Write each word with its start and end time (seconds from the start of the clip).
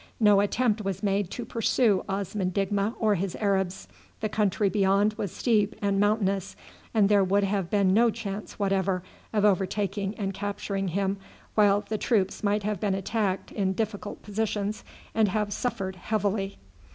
No 0.19 0.39
attempt 0.39 0.81
was 0.83 1.03
made 1.03 1.29
to 1.29 1.45
pursue 1.45 2.03
Osman 2.09 2.49
Digma 2.51 2.95
or 2.97 3.13
his 3.13 3.35
Arabs. 3.35 3.87
The 4.21 4.29
country 4.29 4.67
beyond 4.67 5.13
was 5.13 5.31
steep 5.31 5.75
and 5.79 5.99
mountainous, 5.99 6.55
and 6.91 7.07
there 7.07 7.23
would 7.23 7.43
have 7.43 7.69
been 7.69 7.93
no 7.93 8.09
chance 8.09 8.57
whatever 8.57 9.03
of 9.31 9.45
overtaking 9.45 10.15
and 10.15 10.33
capturing 10.33 10.87
him, 10.87 11.17
while 11.53 11.81
the 11.81 11.99
troops 11.99 12.41
might 12.43 12.63
have 12.63 12.79
been 12.79 12.95
attacked 12.95 13.51
in 13.51 13.73
difficult 13.73 14.23
positions 14.23 14.83
and 15.13 15.27
have 15.27 15.53
suffered 15.53 15.97
heavily. 15.97 16.57